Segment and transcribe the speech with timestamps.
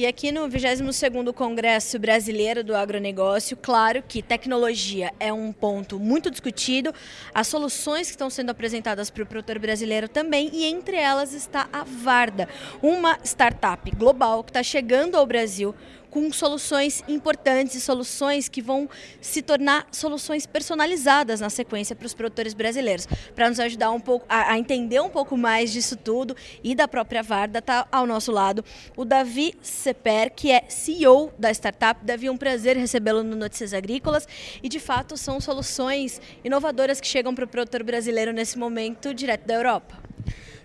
[0.00, 6.30] E aqui no 22º Congresso Brasileiro do Agronegócio, claro que tecnologia é um ponto muito
[6.30, 6.90] discutido,
[7.34, 11.68] as soluções que estão sendo apresentadas para o produtor brasileiro também, e entre elas está
[11.70, 12.48] a Varda,
[12.80, 15.74] uma startup global que está chegando ao Brasil
[16.10, 18.88] com soluções importantes e soluções que vão
[19.20, 23.06] se tornar soluções personalizadas na sequência para os produtores brasileiros.
[23.34, 26.88] Para nos ajudar um pouco a, a, entender um pouco mais disso tudo e da
[26.88, 28.64] própria Varda, está ao nosso lado
[28.96, 32.04] o Davi Seper, que é CEO da startup.
[32.04, 34.26] Davi, um prazer recebê-lo no Notícias Agrícolas
[34.62, 39.46] e de fato são soluções inovadoras que chegam para o produtor brasileiro nesse momento direto
[39.46, 39.98] da Europa.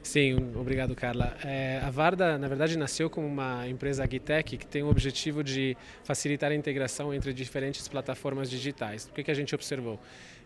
[0.05, 1.35] Sim, obrigado, Carla.
[1.43, 5.75] É, a Varda, na verdade, nasceu como uma empresa agtech que tem o objetivo de
[6.03, 9.07] facilitar a integração entre diferentes plataformas digitais.
[9.07, 9.99] O que, que a gente observou?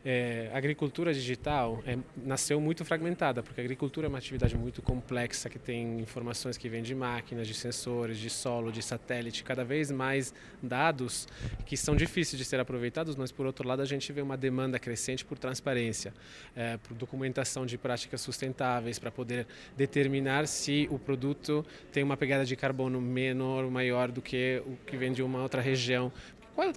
[0.05, 4.81] É, a agricultura digital é, nasceu muito fragmentada, porque a agricultura é uma atividade muito
[4.81, 9.65] complexa, que tem informações que vêm de máquinas, de sensores, de solo, de satélite, cada
[9.65, 10.33] vez mais
[10.63, 11.27] dados
[11.65, 14.79] que são difíceis de ser aproveitados, mas por outro lado a gente vê uma demanda
[14.79, 16.13] crescente por transparência,
[16.55, 22.45] é, por documentação de práticas sustentáveis, para poder determinar se o produto tem uma pegada
[22.45, 26.11] de carbono menor ou maior do que o que vem de uma outra região,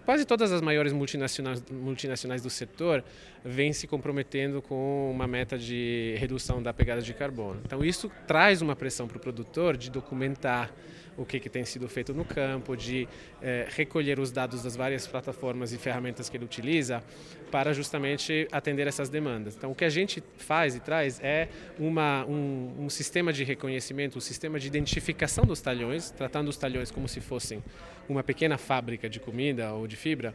[0.05, 3.05] quase todas as maiores multinacionais, multinacionais do setor
[3.45, 7.61] vêm se comprometendo com uma meta de redução da pegada de carbono.
[7.65, 10.73] Então, isso traz uma pressão para o produtor de documentar
[11.17, 13.09] o que, que tem sido feito no campo, de
[13.43, 17.03] eh, recolher os dados das várias plataformas e ferramentas que ele utiliza
[17.51, 19.55] para justamente atender essas demandas.
[19.55, 24.17] Então, o que a gente faz e traz é uma, um, um sistema de reconhecimento,
[24.17, 27.63] um sistema de identificação dos talhões, tratando os talhões como se fossem
[28.09, 30.35] uma pequena fábrica de comida ou de fibra,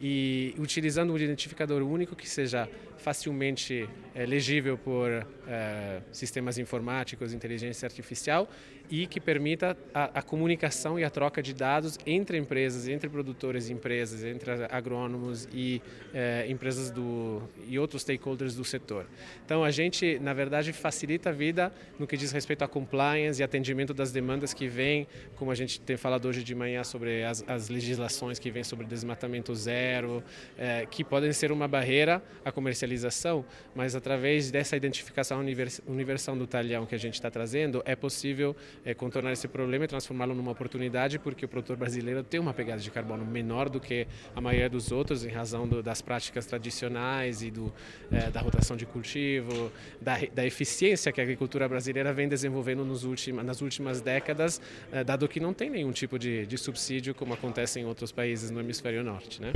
[0.00, 7.86] e utilizando um identificador único que seja facilmente é, legível por é, sistemas informáticos, inteligência
[7.86, 8.48] artificial
[8.90, 13.68] e que permita a, a, comunicação e a troca de dados entre empresas, entre produtores
[13.68, 15.82] e empresas, entre agrônomos e
[16.12, 19.06] é, empresas do e outros stakeholders do setor.
[19.44, 23.44] Então a gente, na verdade, facilita a vida no que diz respeito à compliance e
[23.44, 25.06] atendimento das demandas que vêm,
[25.36, 28.86] como a gente tem falado hoje de manhã sobre as, as legislações que vêm sobre
[28.86, 30.22] desmatamento zero,
[30.56, 35.44] é, que podem ser uma barreira à comercialização, mas através dessa identificação
[35.86, 39.88] universal do talhão que a gente está trazendo, é possível é, contornar esse problema e
[39.88, 44.06] transformá-lo numa oportunidade, porque o produtor brasileiro tem uma pegada de carbono menor do que
[44.34, 47.72] a maioria dos outros, em razão do, das práticas tradicionais e do,
[48.10, 49.70] é, da rotação de cultivo,
[50.00, 55.04] da, da, eficiência que a agricultura brasileira vem desenvolvendo nos últimos, nas últimas décadas, é,
[55.04, 58.60] dado que não tem nenhum tipo de, de subsídio como acontece em outros países no
[58.60, 59.40] hemisfério norte.
[59.40, 59.52] Né?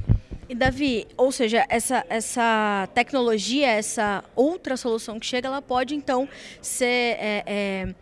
[0.49, 6.29] E Davi, ou seja, essa, essa tecnologia, essa outra solução que chega, ela pode então
[6.61, 7.95] ser é, é,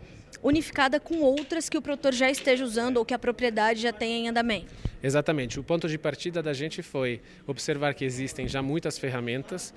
[0.43, 4.17] unificada com outras que o produtor já esteja usando ou que a propriedade já tenha
[4.17, 4.73] em andamento.
[5.03, 5.59] Exatamente.
[5.59, 9.73] O ponto de partida da gente foi observar que existem já muitas ferramentas.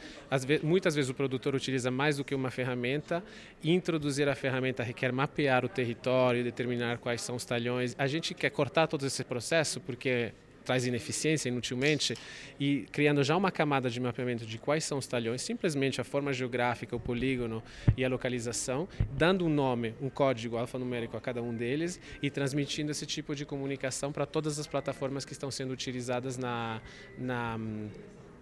[0.47, 3.23] Vezes, muitas vezes o produtor utiliza mais do que uma ferramenta.
[3.63, 7.95] Introduzir a ferramenta requer mapear o território, determinar quais são os talhões.
[7.99, 10.33] A gente quer cortar todo esse processo porque
[10.65, 12.15] traz ineficiência inutilmente
[12.59, 16.33] e criando já uma camada de mapeamento de quais são os talhões, simplesmente a forma
[16.33, 17.63] geográfica, o polígono
[17.97, 22.91] e a localização, dando um nome, um código alfanumérico a cada um deles e transmitindo
[22.91, 26.81] esse tipo de comunicação para todas as plataformas que estão sendo utilizadas na,
[27.19, 27.59] na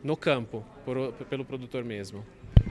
[0.02, 2.24] no campo por, pelo produtor mesmo.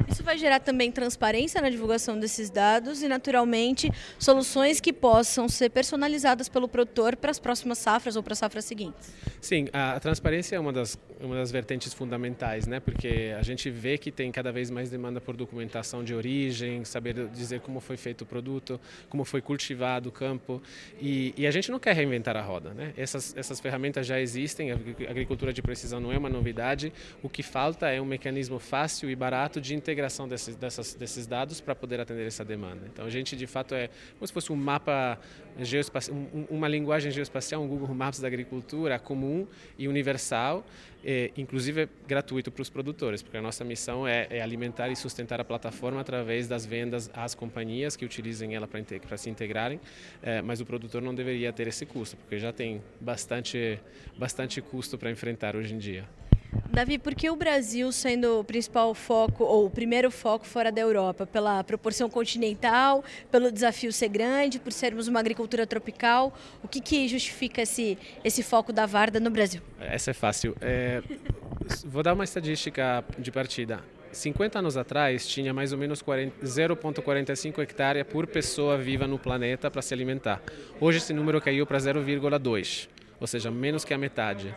[0.07, 5.69] Isso vai gerar também transparência na divulgação desses dados e, naturalmente, soluções que possam ser
[5.69, 9.13] personalizadas pelo produtor para as próximas safras ou para as safras seguintes.
[9.39, 12.79] Sim, a, transparência é uma das, uma das vertentes fundamentais, né?
[12.79, 17.27] porque a gente vê que tem cada vez mais demanda por documentação de origem, saber
[17.29, 18.79] dizer como foi feito o produto,
[19.09, 20.61] como foi cultivado o campo.
[20.99, 22.73] E, e a gente não quer reinventar a roda.
[22.73, 22.93] Né?
[22.97, 24.75] Essas, essas ferramentas já existem, a
[25.09, 26.91] agricultura de precisão não é uma novidade.
[27.23, 31.59] O que falta é um mecanismo fácil e barato de integração desses, dessas, desses dados
[31.59, 32.87] para poder atender essa demanda.
[32.91, 35.19] Então a gente de fato é como se fosse um mapa
[35.59, 36.15] geoespacial,
[36.49, 39.47] uma linguagem geoespacial, um Google Maps da agricultura comum
[39.77, 40.63] e universal,
[41.03, 45.41] é, inclusive gratuito para os produtores, porque a nossa missão é, é, alimentar e sustentar
[45.41, 49.79] a plataforma através das vendas às companhias que utilizem ela para se integrarem,
[50.21, 53.79] é, mas o produtor não deveria ter esse custo, porque já tem bastante,
[54.17, 56.07] bastante custo para enfrentar hoje em dia.
[56.71, 60.81] Davi, por que o Brasil sendo o principal foco, ou o primeiro foco fora da
[60.81, 61.25] Europa?
[61.25, 66.33] Pela proporção continental, pelo desafio ser grande, por sermos uma agricultura tropical?
[66.63, 69.61] O que, que justifica esse, esse foco da Varda no Brasil?
[69.79, 70.55] Essa é fácil.
[70.61, 71.01] É,
[71.85, 73.81] vou dar uma estatística de partida.
[74.11, 79.81] 50 anos atrás tinha mais ou menos 0,45 hectare por pessoa viva no planeta para
[79.81, 80.41] se alimentar.
[80.79, 82.89] Hoje esse número caiu para 0,2,
[83.19, 84.53] ou seja, menos que a metade.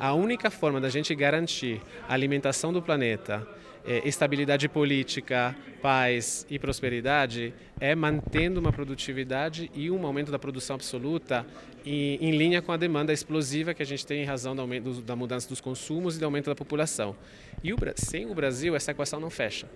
[0.00, 3.46] A única forma da gente garantir a alimentação do planeta
[3.84, 10.76] é, estabilidade política, paz e prosperidade é mantendo uma produtividade e um aumento da produção
[10.76, 11.46] absoluta
[11.84, 15.02] em, em linha com a demanda explosiva que a gente tem em razão do aumento,
[15.02, 17.14] da mudança dos consumos e do aumento da população.
[17.62, 19.66] E o, sem o Brasil, essa equação não fecha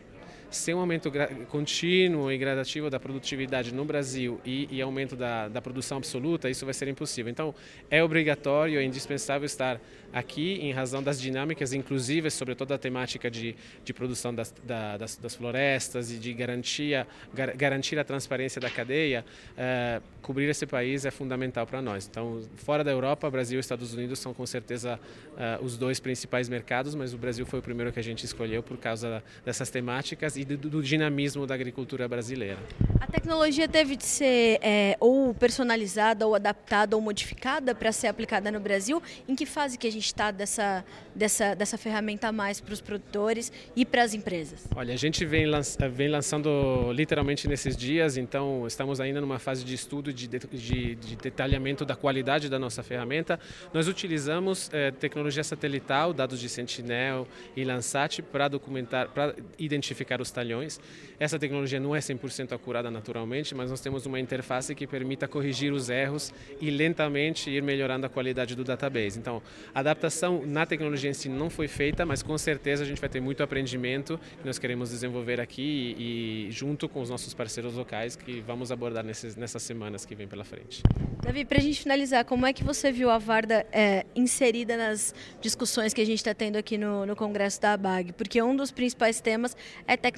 [0.50, 1.10] sem um aumento
[1.48, 6.64] contínuo e gradativo da produtividade no Brasil e, e aumento da, da, produção absoluta, isso
[6.64, 7.30] vai ser impossível.
[7.30, 7.54] Então,
[7.90, 9.80] é obrigatório, é indispensável estar
[10.12, 14.96] aqui em razão das dinâmicas inclusivas sobre toda a temática de, de produção das, da,
[14.96, 19.24] das, das, florestas e de garantia, gar, garantir a transparência da cadeia.
[19.52, 22.08] Uh, cobrir esse país é fundamental para nós.
[22.10, 24.98] Então, fora da Europa, Brasil e Estados Unidos são com certeza
[25.32, 28.62] uh, os dois principais mercados, mas o Brasil foi o primeiro que a gente escolheu
[28.62, 32.58] por causa dessas temáticas e do, do dinamismo da agricultura brasileira.
[33.00, 38.50] A tecnologia teve de ser é, ou personalizada, ou adaptada, ou modificada para ser aplicada
[38.50, 39.02] no Brasil.
[39.28, 42.80] Em que fase que a gente está dessa, dessa, dessa ferramenta a mais para os
[42.80, 44.66] produtores e para as empresas?
[44.74, 49.64] Olha, a gente vem, lança, vem lançando literalmente nesses dias, então estamos ainda numa fase
[49.64, 53.38] de estudo de, de, de detalhamento da qualidade da nossa ferramenta.
[53.72, 57.26] Nós utilizamos é, tecnologia satelital, dados de Sentinel
[57.56, 60.80] e Landsat para documentar, para identificar os talhões.
[61.20, 65.72] Essa tecnologia não é 100% acurada naturalmente, mas nós temos uma interface que permita corrigir
[65.72, 69.18] os erros e lentamente ir melhorando a qualidade do database.
[69.18, 69.40] Então,
[69.72, 73.08] a adaptação na tecnologia em si não foi feita, mas com certeza a gente vai
[73.08, 77.74] ter muito aprendimento que nós queremos desenvolver aqui e, e junto com os nossos parceiros
[77.74, 80.82] locais que vamos abordar nesses, nessas semanas que vem pela frente.
[81.22, 85.14] Davi, para a gente finalizar, como é que você viu a Varda é, inserida nas
[85.40, 88.12] discussões que a gente está tendo aqui no, no Congresso da ABAG?
[88.12, 89.56] Porque um dos principais temas
[89.86, 90.13] é tecnologia,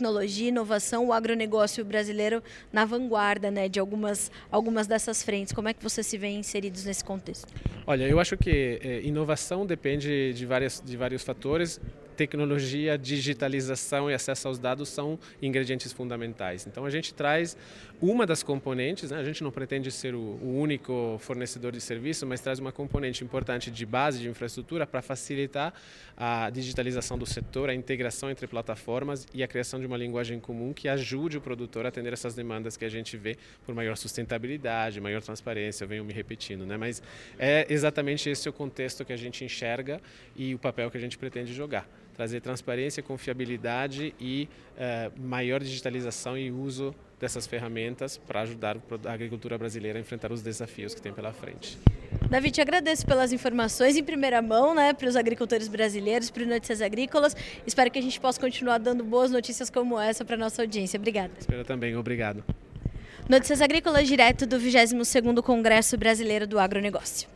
[0.47, 5.53] inovação, o agronegócio brasileiro na vanguarda né, de algumas, algumas dessas frentes.
[5.53, 7.47] Como é que você se vê inseridos nesse contexto?
[7.87, 11.81] Olha, eu acho que é, inovação depende de, várias, de vários fatores
[12.17, 16.67] tecnologia, digitalização e acesso aos dados são ingredientes fundamentais.
[16.67, 17.57] Então a gente traz
[18.01, 19.19] uma das componentes, né?
[19.19, 23.71] a gente não pretende ser o, único fornecedor de serviço, mas traz uma componente importante
[23.71, 25.73] de base de infraestrutura para facilitar
[26.17, 30.73] a digitalização do setor, a integração entre plataformas e a criação de uma linguagem comum
[30.73, 35.01] que ajude o produtor a atender essas demandas que a gente vê por maior sustentabilidade,
[35.01, 36.77] maior transparência, eu venho me repetindo, né?
[36.77, 37.03] mas
[37.39, 40.01] é exatamente esse o contexto que a gente enxerga
[40.35, 41.87] e o papel que a gente pretende jogar
[42.17, 49.57] trazer transparência, confiabilidade e uh, maior digitalização e uso dessas ferramentas para ajudar a agricultura
[49.57, 51.79] brasileira a enfrentar os desafios que tem pela frente.
[52.31, 56.81] David, te agradeço pelas informações em primeira mão, né, para os agricultores brasileiros, para Notícias
[56.81, 57.37] Agrícolas.
[57.67, 60.99] Espero que a gente possa continuar dando boas notícias como essa para a nossa audiência.
[60.99, 61.33] Obrigada.
[61.39, 62.43] Espero também, obrigado.
[63.29, 67.36] Notícias Agrícolas, direto do 22º Congresso Brasileiro do Agronegócio.